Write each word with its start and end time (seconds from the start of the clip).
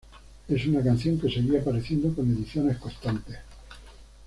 Es 0.47 0.65
una 0.65 0.81
canción 0.83 1.19
que 1.19 1.29
seguía 1.29 1.59
apareciendo 1.61 2.11
con 2.15 2.27
ediciones 2.31 2.77
constantes. 2.79 3.37